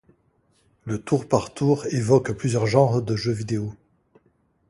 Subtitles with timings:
[0.83, 3.75] Le tour par tour évoque plusieurs genres de jeu vidéo.